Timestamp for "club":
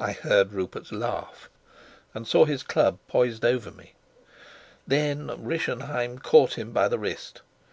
2.64-2.98